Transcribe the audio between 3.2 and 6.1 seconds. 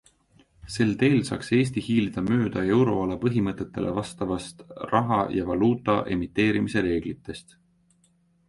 põhimõtetele vastavast raha ja valuuta